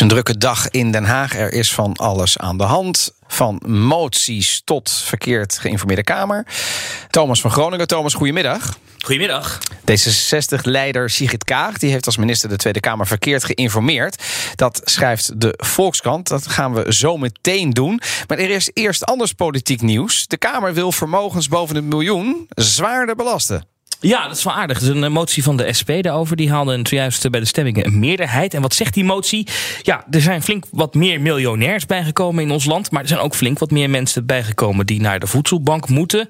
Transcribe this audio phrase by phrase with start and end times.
[0.00, 1.36] Een drukke dag in Den Haag.
[1.36, 3.12] Er is van alles aan de hand.
[3.26, 6.46] Van moties tot verkeerd geïnformeerde Kamer.
[7.10, 7.86] Thomas van Groningen.
[7.86, 8.78] Thomas, goedemiddag.
[8.98, 9.58] Goedemiddag.
[9.90, 14.22] D66-leider Sigrid Kaag die heeft als minister de Tweede Kamer verkeerd geïnformeerd.
[14.54, 16.28] Dat schrijft de Volkskrant.
[16.28, 18.00] Dat gaan we zo meteen doen.
[18.26, 20.26] Maar er is eerst anders politiek nieuws.
[20.26, 23.64] De Kamer wil vermogens boven het miljoen zwaarder belasten.
[24.02, 24.78] Ja, dat is wel aardig.
[24.78, 26.36] Het is een eh, motie van de SP daarover.
[26.36, 28.54] Die haalde zojuist eh, bij de stemmingen een meerderheid.
[28.54, 29.46] En wat zegt die motie?
[29.82, 32.90] Ja, er zijn flink wat meer miljonairs bijgekomen in ons land.
[32.90, 36.28] Maar er zijn ook flink wat meer mensen bijgekomen die naar de voedselbank moeten.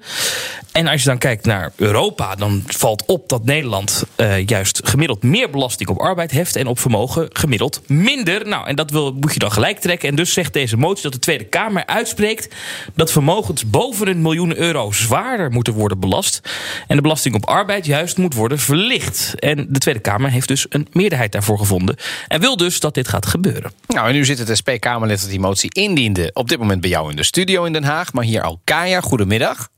[0.71, 5.23] En als je dan kijkt naar Europa, dan valt op dat Nederland uh, juist gemiddeld
[5.23, 6.55] meer belasting op arbeid heft.
[6.55, 8.47] En op vermogen gemiddeld minder.
[8.47, 10.09] Nou, en dat wil, moet je dan gelijk trekken.
[10.09, 12.55] En dus zegt deze motie dat de Tweede Kamer uitspreekt
[12.95, 16.41] dat vermogens boven een miljoen euro zwaarder moeten worden belast.
[16.87, 19.39] En de belasting op arbeid arbeid juist moet worden verlicht.
[19.39, 21.95] En de Tweede Kamer heeft dus een meerderheid daarvoor gevonden.
[22.27, 23.71] En wil dus dat dit gaat gebeuren.
[23.87, 26.29] Nou, en nu zit het SP-Kamerlid dat die motie indiende.
[26.33, 28.13] Op dit moment bij jou in de studio in Den Haag.
[28.13, 29.69] Maar hier al Kaya, goedemiddag.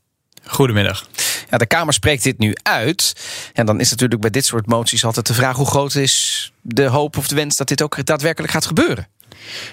[0.46, 1.08] Goedemiddag.
[1.50, 3.14] Ja, de Kamer spreekt dit nu uit.
[3.54, 5.56] En dan is natuurlijk bij dit soort moties altijd de vraag...
[5.56, 9.08] hoe groot is de hoop of de wens dat dit ook daadwerkelijk gaat gebeuren?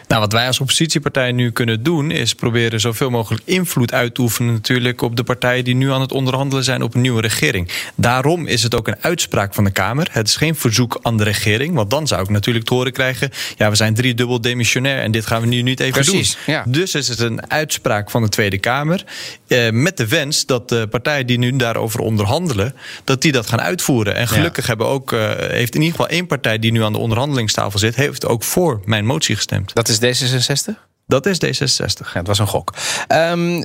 [0.08, 4.20] Nou, wat wij als oppositiepartij nu kunnen doen, is proberen zoveel mogelijk invloed uit te
[4.20, 7.68] oefenen, natuurlijk, op de partijen die nu aan het onderhandelen zijn op een nieuwe regering.
[7.94, 10.08] Daarom is het ook een uitspraak van de Kamer.
[10.10, 13.30] Het is geen verzoek aan de regering, want dan zou ik natuurlijk te horen krijgen:
[13.56, 16.54] ja, we zijn driedubbel demissionair en dit gaan we nu niet even Precies, doen.
[16.54, 16.64] Ja.
[16.66, 19.04] Dus is het een uitspraak van de Tweede Kamer
[19.46, 23.60] eh, met de wens dat de partijen die nu daarover onderhandelen, dat die dat gaan
[23.60, 24.14] uitvoeren.
[24.14, 26.98] En gelukkig hebben ook, uh, heeft in ieder geval één partij die nu aan de
[26.98, 29.59] onderhandelingstafel zit, heeft ook voor mijn motie gestemd.
[29.64, 30.89] Dat is D66?
[31.11, 32.12] Dat is D66.
[32.12, 32.72] Ja, het was een gok.
[33.09, 33.56] Um,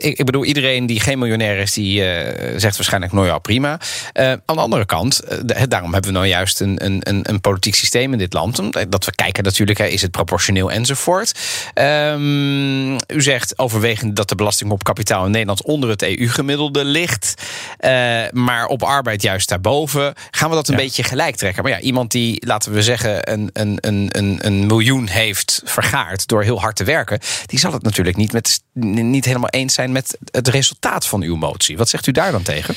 [0.00, 2.06] ik, ik, bedoel, iedereen die geen miljonair is, die uh,
[2.56, 3.80] zegt waarschijnlijk nou ja, prima.
[4.14, 7.74] Uh, aan de andere kant, uh, daarom hebben we nou juist een, een, een politiek
[7.74, 8.60] systeem in dit land.
[8.88, 11.32] Dat we kijken natuurlijk, is het proportioneel enzovoort.
[11.74, 17.34] Um, u zegt overwegend dat de belasting op kapitaal in Nederland onder het EU-gemiddelde ligt.
[18.32, 20.14] maar op arbeid juist daarboven.
[20.30, 20.82] Gaan we dat een ja.
[20.82, 21.62] beetje gelijk trekken?
[21.62, 26.42] Maar ja, iemand die, laten we zeggen, een, een, een, een miljoen heeft vergaard door
[26.42, 30.18] heel hard te werken, die zal het natuurlijk niet, met, niet helemaal eens zijn met
[30.30, 31.76] het resultaat van uw motie.
[31.76, 32.74] Wat zegt u daar dan tegen?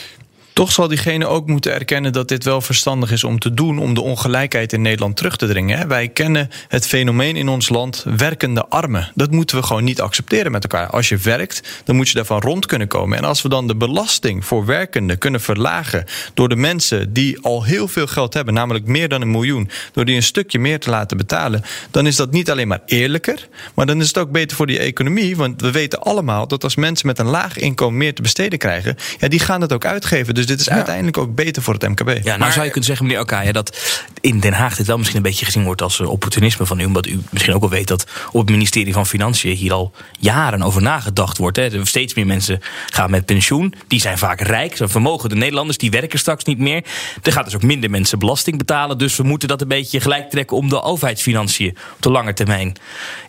[0.57, 3.93] Toch zal diegene ook moeten erkennen dat dit wel verstandig is om te doen om
[3.93, 5.87] de ongelijkheid in Nederland terug te dringen.
[5.87, 9.11] Wij kennen het fenomeen in ons land werkende armen.
[9.15, 10.89] Dat moeten we gewoon niet accepteren met elkaar.
[10.89, 13.17] Als je werkt, dan moet je daarvan rond kunnen komen.
[13.17, 17.63] En als we dan de belasting voor werkenden kunnen verlagen door de mensen die al
[17.63, 20.89] heel veel geld hebben, namelijk meer dan een miljoen, door die een stukje meer te
[20.89, 24.57] laten betalen, dan is dat niet alleen maar eerlijker, maar dan is het ook beter
[24.57, 25.35] voor die economie.
[25.35, 28.95] Want we weten allemaal dat als mensen met een laag inkomen meer te besteden krijgen,
[29.19, 30.33] ja, die gaan het ook uitgeven.
[30.33, 30.73] Dus dit is ja.
[30.73, 32.07] uiteindelijk ook beter voor het MKB.
[32.07, 34.97] Ja, nou maar, zou je kunnen zeggen, meneer Okaya, dat in Den Haag dit wel
[34.97, 36.85] misschien een beetje gezien wordt als opportunisme van u.
[36.85, 40.61] Omdat u misschien ook wel weet dat op het ministerie van Financiën hier al jaren
[40.61, 41.57] over nagedacht wordt.
[41.57, 41.85] Hè.
[41.85, 42.59] Steeds meer mensen
[42.89, 43.73] gaan met pensioen.
[43.87, 45.29] Die zijn vaak rijk, zijn vermogen.
[45.29, 46.83] De Nederlanders die werken straks niet meer.
[47.23, 48.97] Er gaat dus ook minder mensen belasting betalen.
[48.97, 52.73] Dus we moeten dat een beetje gelijk trekken om de overheidsfinanciën op de lange termijn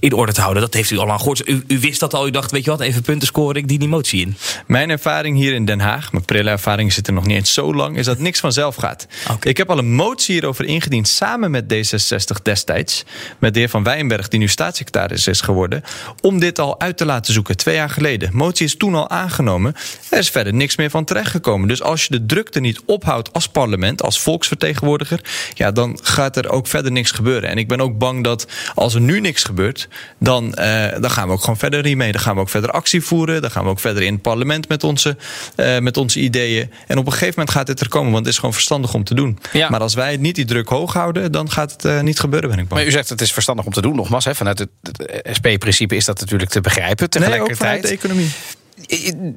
[0.00, 0.62] in orde te houden.
[0.62, 1.48] Dat heeft u al aan gehoord.
[1.48, 2.26] U, u wist dat al.
[2.26, 3.56] U dacht, weet je wat, even punten scoren.
[3.56, 4.36] Ik die motie in.
[4.66, 7.96] Mijn ervaring hier in Den Haag, mijn prille ervaring zit nog niet eens zo lang,
[7.96, 9.06] is dat niks vanzelf gaat.
[9.30, 9.50] Okay.
[9.50, 13.04] Ik heb al een motie hierover ingediend samen met D66 destijds.
[13.38, 15.82] Met de heer Van Wijnberg, die nu staatssecretaris is geworden.
[16.20, 18.30] Om dit al uit te laten zoeken, twee jaar geleden.
[18.32, 19.74] Motie is toen al aangenomen.
[20.10, 21.68] Er is verder niks meer van terechtgekomen.
[21.68, 25.20] Dus als je de drukte niet ophoudt als parlement, als volksvertegenwoordiger.
[25.54, 27.50] Ja, dan gaat er ook verder niks gebeuren.
[27.50, 29.88] En ik ben ook bang dat als er nu niks gebeurt,
[30.18, 32.12] dan, uh, dan gaan we ook gewoon verder hiermee.
[32.12, 33.42] Dan gaan we ook verder actie voeren.
[33.42, 35.16] Dan gaan we ook verder in het parlement met onze,
[35.56, 36.70] uh, met onze ideeën.
[36.86, 39.04] En op een gegeven moment gaat dit er komen, want het is gewoon verstandig om
[39.04, 39.38] te doen.
[39.52, 39.68] Ja.
[39.70, 42.58] Maar als wij niet die druk hoog houden, dan gaat het uh, niet gebeuren, ben
[42.58, 42.80] ik bang.
[42.80, 44.24] Maar u zegt het is verstandig om te doen, nogmaals.
[44.24, 47.10] Hè, vanuit het, het SP-principe is dat natuurlijk te begrijpen.
[47.10, 47.60] Tegelijkertijd.
[47.60, 48.30] Nee, ook vanuit de economie.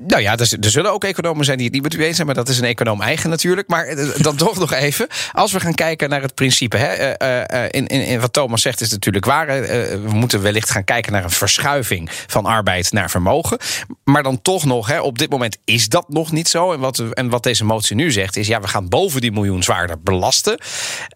[0.07, 2.35] Nou ja, er, zullen ook economen zijn die het niet met u eens zijn, maar
[2.35, 3.67] dat is een econoom eigen natuurlijk.
[3.67, 8.19] Maar dan toch nog even, als we gaan kijken naar het principe, hè, in, in,
[8.19, 9.47] wat Thomas zegt is natuurlijk waar.
[9.47, 13.57] We moeten wellicht gaan kijken naar een verschuiving van arbeid naar vermogen.
[14.03, 16.71] Maar dan toch nog, hè, op dit moment is dat nog niet zo.
[16.73, 19.63] En wat, en wat deze motie nu zegt is, ja, we gaan boven die miljoen
[19.63, 20.57] zwaarder belasten.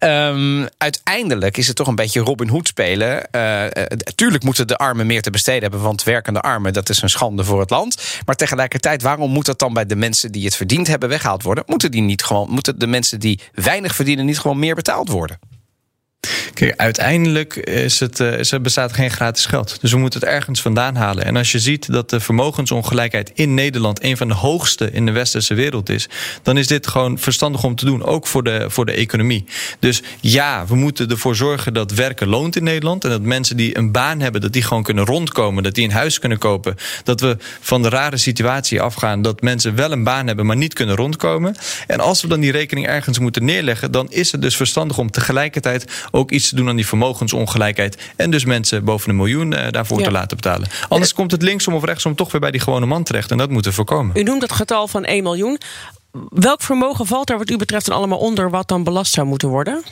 [0.04, 3.28] Um, uiteindelijk is het toch een beetje Robin Hood spelen.
[4.14, 7.44] tuurlijk moeten de armen meer te besteden hebben, want werkende armen, dat is een schande
[7.44, 8.22] voor het land.
[8.26, 11.64] Maar tegelijkertijd, waarom moet dat dan bij de mensen die het verdiend hebben weggehaald worden?
[11.66, 15.38] Moeten, die niet gewoon, moeten de mensen die weinig verdienen niet gewoon meer betaald worden?
[16.56, 19.78] Kijk, uiteindelijk is het, uh, is bestaat geen gratis geld.
[19.80, 21.24] Dus we moeten het ergens vandaan halen.
[21.24, 25.12] En als je ziet dat de vermogensongelijkheid in Nederland een van de hoogste in de
[25.12, 26.08] westerse wereld is,
[26.42, 29.44] dan is dit gewoon verstandig om te doen, ook voor de, voor de economie.
[29.78, 33.04] Dus ja, we moeten ervoor zorgen dat werken loont in Nederland.
[33.04, 35.92] En dat mensen die een baan hebben, dat die gewoon kunnen rondkomen, dat die een
[35.92, 36.76] huis kunnen kopen.
[37.02, 40.74] Dat we van de rare situatie afgaan dat mensen wel een baan hebben, maar niet
[40.74, 41.56] kunnen rondkomen.
[41.86, 45.10] En als we dan die rekening ergens moeten neerleggen, dan is het dus verstandig om
[45.10, 48.12] tegelijkertijd ook iets te doen aan die vermogensongelijkheid.
[48.16, 50.68] En dus mensen boven een miljoen uh, daarvoor te laten betalen.
[50.88, 53.30] Anders komt het linksom of rechtsom toch weer bij die gewone man terecht.
[53.30, 54.16] En dat moeten we voorkomen.
[54.18, 55.58] U noemt het getal van 1 miljoen.
[56.28, 59.48] Welk vermogen valt er wat u betreft dan allemaal onder wat dan belast zou moeten
[59.48, 59.82] worden?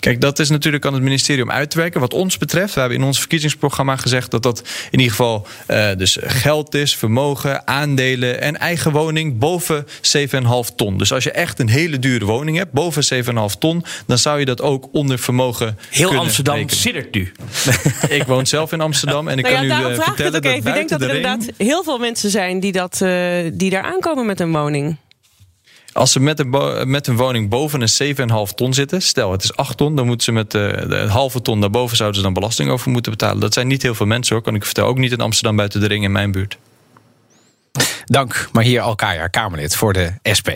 [0.00, 2.00] Kijk, dat is natuurlijk aan het ministerie om uit te werken.
[2.00, 5.90] Wat ons betreft, we hebben in ons verkiezingsprogramma gezegd dat dat in ieder geval uh,
[5.96, 10.98] dus geld is, vermogen, aandelen en eigen woning boven 7,5 ton.
[10.98, 14.44] Dus als je echt een hele dure woning hebt, boven 7,5 ton, dan zou je
[14.44, 15.78] dat ook onder vermogen.
[15.90, 17.32] Heel kunnen Amsterdam siddert nu.
[18.18, 20.04] ik woon zelf in Amsterdam en ik Nou kan ja, u uh, vraag ik het
[20.04, 20.68] vertellen ook dat even.
[20.68, 23.10] Ik denk dat er de ring, inderdaad heel veel mensen zijn die, dat, uh,
[23.52, 24.96] die daar aankomen met een woning.
[25.92, 26.50] Als ze met een,
[26.90, 28.16] met een woning boven een
[28.48, 31.42] 7,5 ton zitten, stel het is 8 ton, dan moeten ze met uh, de halve
[31.42, 33.40] ton daarboven zouden ze dan belasting over moeten betalen.
[33.40, 34.90] Dat zijn niet heel veel mensen hoor, kan ik vertellen.
[34.90, 36.58] Ook niet in Amsterdam buiten de ring in mijn buurt.
[38.04, 40.48] Dank, maar hier Alkaya, Kamerlid voor de SP.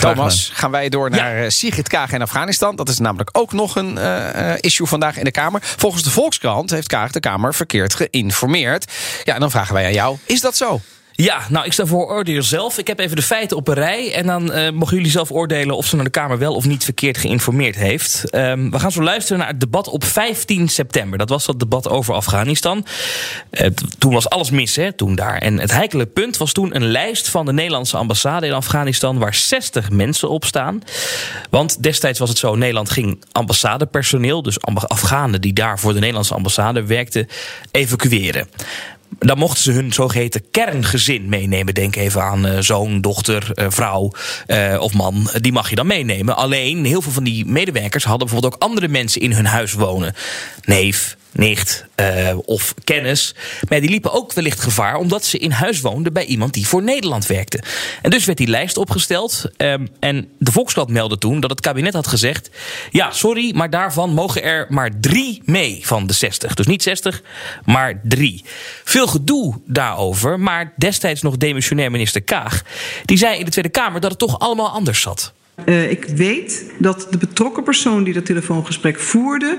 [0.00, 1.50] Thomas, gaan wij door naar ja.
[1.50, 2.76] Sigrid Kaag in Afghanistan.
[2.76, 5.60] Dat is namelijk ook nog een uh, issue vandaag in de Kamer.
[5.62, 8.92] Volgens de Volkskrant heeft Kaag de Kamer verkeerd geïnformeerd.
[9.24, 10.80] Ja, en dan vragen wij aan jou, is dat zo?
[11.22, 12.78] Ja, nou, ik sta voor oordeel zelf.
[12.78, 14.14] Ik heb even de feiten op een rij.
[14.14, 16.84] En dan uh, mogen jullie zelf oordelen of ze naar de Kamer wel of niet
[16.84, 18.34] verkeerd geïnformeerd heeft.
[18.34, 21.18] Um, we gaan zo luisteren naar het debat op 15 september.
[21.18, 22.86] Dat was dat debat over Afghanistan.
[23.50, 23.66] Uh,
[23.98, 25.38] toen was alles mis, hè, toen daar.
[25.38, 29.18] En het heikele punt was toen een lijst van de Nederlandse ambassade in Afghanistan...
[29.18, 30.82] waar 60 mensen op staan.
[31.50, 34.42] Want destijds was het zo, Nederland ging ambassadepersoneel...
[34.42, 37.28] dus Afghanen die daar voor de Nederlandse ambassade werkten,
[37.70, 38.48] evacueren
[39.18, 41.74] dan mochten ze hun zogeheten kerngezin meenemen.
[41.74, 44.12] Denk even aan uh, zoon, dochter, uh, vrouw
[44.46, 45.30] uh, of man.
[45.40, 46.36] Die mag je dan meenemen.
[46.36, 50.14] Alleen, heel veel van die medewerkers hadden bijvoorbeeld ook andere mensen in hun huis wonen.
[50.64, 53.34] Neef, nicht uh, of kennis.
[53.68, 56.82] Maar die liepen ook wellicht gevaar omdat ze in huis woonden bij iemand die voor
[56.82, 57.60] Nederland werkte.
[58.02, 59.50] En dus werd die lijst opgesteld.
[59.56, 62.50] Um, en de Volkskrant meldde toen dat het kabinet had gezegd:
[62.90, 66.54] ja, sorry, maar daarvan mogen er maar drie mee van de 60.
[66.54, 67.22] Dus niet 60,
[67.64, 68.44] maar drie.
[68.84, 72.62] Veel gedoe daarover, maar destijds nog demissionair minister Kaag.
[73.04, 75.32] Die zei in de Tweede Kamer dat het toch allemaal anders zat.
[75.66, 79.58] Uh, ik weet dat de betrokken persoon die dat telefoongesprek voerde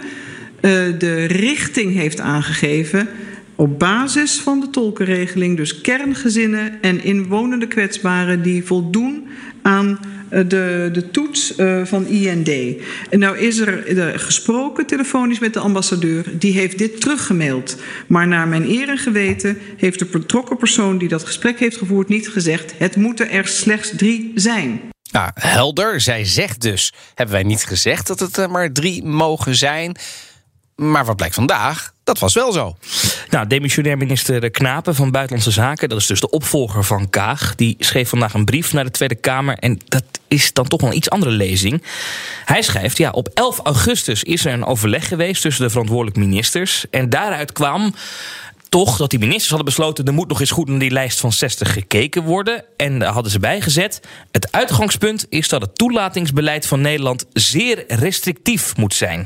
[0.97, 3.07] de richting heeft aangegeven
[3.55, 9.27] op basis van de tolkenregeling, dus kerngezinnen en inwonende kwetsbaren die voldoen
[9.61, 9.99] aan
[10.29, 12.49] de, de toets uh, van IND.
[13.09, 17.77] Nou is er gesproken telefonisch met de ambassadeur, die heeft dit teruggemaild.
[18.07, 22.07] Maar naar mijn eer en geweten heeft de betrokken persoon die dat gesprek heeft gevoerd
[22.07, 24.81] niet gezegd: het moeten er slechts drie zijn.
[25.11, 26.01] Nou, helder.
[26.01, 29.95] Zij zegt dus: hebben wij niet gezegd dat het er maar drie mogen zijn?
[30.75, 31.93] Maar wat blijkt vandaag?
[32.03, 32.77] Dat was wel zo.
[33.29, 37.75] Nou, demissionair minister Knapen van Buitenlandse Zaken, dat is dus de opvolger van Kaag, die
[37.79, 39.57] schreef vandaag een brief naar de Tweede Kamer.
[39.57, 41.83] En dat is dan toch wel een iets andere lezing.
[42.45, 46.85] Hij schrijft: ja, op 11 augustus is er een overleg geweest tussen de verantwoordelijke ministers.
[46.89, 47.93] En daaruit kwam
[48.71, 50.05] toch dat die ministers hadden besloten...
[50.05, 52.65] er moet nog eens goed naar die lijst van 60 gekeken worden.
[52.77, 53.99] En daar hadden ze bijgezet...
[54.31, 57.25] het uitgangspunt is dat het toelatingsbeleid van Nederland...
[57.33, 59.25] zeer restrictief moet zijn.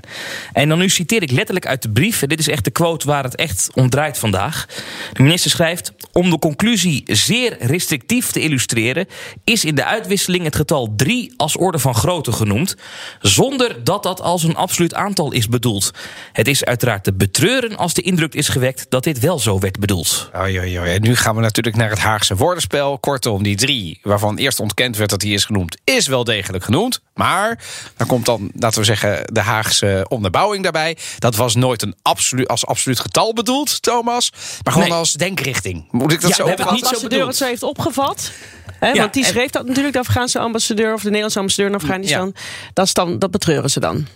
[0.54, 2.22] En dan nu citeer ik letterlijk uit de brief...
[2.22, 4.66] en dit is echt de quote waar het echt om draait vandaag.
[5.14, 5.94] De minister schrijft...
[6.12, 9.08] om de conclusie zeer restrictief te illustreren...
[9.44, 12.76] is in de uitwisseling het getal 3 als orde van grootte genoemd...
[13.22, 15.92] zonder dat dat als een absoluut aantal is bedoeld.
[16.32, 18.86] Het is uiteraard te betreuren als de indruk is gewekt...
[18.90, 20.30] dat dit wel zo werd bedoeld.
[20.38, 21.00] Oei, oei, oei.
[21.00, 22.98] Nu gaan we natuurlijk naar het Haagse woordenspel.
[22.98, 27.02] Kortom, die drie, waarvan eerst ontkend werd dat hij is genoemd, is wel degelijk genoemd.
[27.14, 27.64] Maar
[27.98, 30.98] dan komt dan, laten we zeggen, de Haagse onderbouwing daarbij.
[31.20, 34.32] Dat was nooit een absoluut, als absoluut getal bedoeld, Thomas.
[34.64, 34.98] Maar gewoon nee.
[34.98, 35.88] als denkrichting.
[35.92, 37.28] Moet ik dat ja, zo het niet zo bedoeld.
[37.28, 38.32] het zo heeft opgevat.
[38.80, 41.76] He, ja, want die schreef dat natuurlijk, de Afghaanse ambassadeur of de Nederlandse ambassadeur in
[41.76, 42.32] Afghanistan.
[42.36, 42.42] Ja.
[42.74, 44.08] Dat, is dan, dat betreuren ze dan.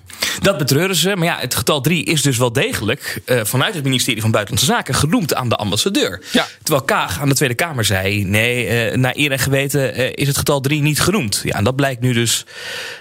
[0.41, 1.15] Dat betreuren ze.
[1.15, 4.73] Maar ja, het getal 3 is dus wel degelijk uh, vanuit het ministerie van Buitenlandse
[4.73, 6.21] Zaken genoemd aan de ambassadeur.
[6.31, 6.47] Ja.
[6.63, 10.27] Terwijl Kaag aan de Tweede Kamer zei: nee, uh, naar eer en geweten uh, is
[10.27, 11.41] het getal 3 niet genoemd.
[11.43, 12.45] Ja, en dat blijkt nu dus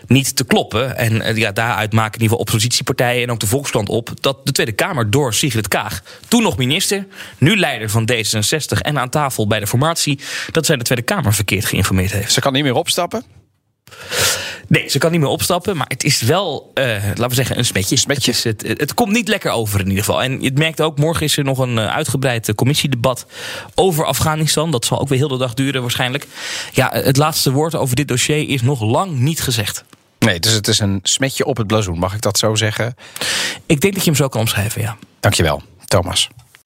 [0.07, 0.97] niet te kloppen.
[0.97, 4.53] En ja, daaruit maken in ieder geval oppositiepartijen en ook de Volkskrant op dat de
[4.53, 7.07] Tweede Kamer door Sigrid Kaag, toen nog minister,
[7.39, 10.21] nu leider van D66 en aan tafel bij de formatie,
[10.53, 12.33] dat zij de Tweede Kamer verkeerd geïnformeerd heeft.
[12.33, 13.25] Ze kan niet meer opstappen?
[14.69, 15.77] Nee, ze kan niet meer opstappen.
[15.77, 17.97] Maar het is wel, uh, laten we zeggen, een smetje.
[17.97, 18.33] smetje.
[18.33, 20.23] Het, het, het, komt niet lekker over in ieder geval.
[20.23, 23.27] En je merkt ook, morgen is er nog een uh, uitgebreid commissiedebat
[23.75, 24.71] over Afghanistan.
[24.71, 26.27] Dat zal ook weer heel de dag duren waarschijnlijk.
[26.73, 29.85] Ja, het laatste woord over dit dossier is nog lang niet gezegd.
[30.19, 31.99] Nee, dus het is een smetje op het blazoen.
[31.99, 32.97] Mag ik dat zo zeggen?
[33.67, 34.97] Ik denk dat je hem zo kan omschrijven, ja.
[35.21, 36.29] Dankjewel, Thomas.